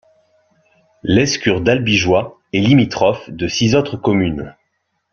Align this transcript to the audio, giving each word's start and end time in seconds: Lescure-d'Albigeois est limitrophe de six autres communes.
Lescure-d'Albigeois 1.03 2.35
est 2.53 2.59
limitrophe 2.59 3.29
de 3.29 3.47
six 3.47 3.75
autres 3.75 3.97
communes. 3.97 4.55